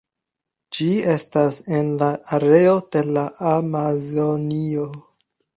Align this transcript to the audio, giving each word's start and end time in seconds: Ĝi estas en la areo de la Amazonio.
Ĝi 0.77 0.87
estas 1.13 1.59
en 1.81 1.91
la 2.01 2.09
areo 2.39 2.73
de 2.97 3.05
la 3.13 3.29
Amazonio. 3.53 4.91